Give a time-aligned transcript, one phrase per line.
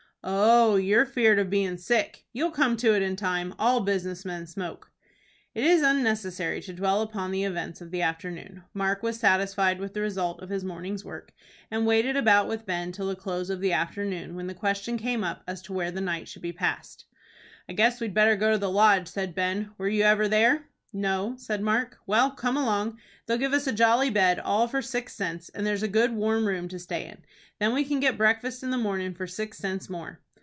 [0.23, 2.25] "Oh, you're feared of being sick.
[2.31, 3.55] You'll come to it in time.
[3.57, 4.91] All business men smoke."
[5.55, 8.63] It is unnecessary to dwell upon the events of the afternoon.
[8.71, 11.33] Mark was satisfied with the result of his morning's work,
[11.71, 15.23] and waited about with Ben till the close of the afternoon, when the question came
[15.23, 17.05] up, as to where the night should be passed.
[17.67, 19.71] "I guess we'd better go to the Lodge," said Ben.
[19.79, 21.97] "Were you ever there?" "No," said Mark.
[22.05, 22.99] "Well, come along.
[23.25, 26.45] They'll give us a jolly bed, all for six cents, and there's a good, warm
[26.45, 27.19] room to stay in.
[27.59, 30.19] Then we can get breakfast in the mornin' for six cents more."